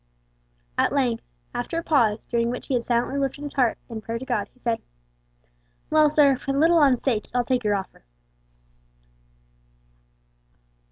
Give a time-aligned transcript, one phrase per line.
[0.79, 1.23] At length,
[1.53, 4.49] after a pause, during which he had silently lifted his heart in prayer to God,
[4.51, 4.81] he said:
[5.91, 8.03] "Well, sir, for the little 'un's sake I'll take your offer.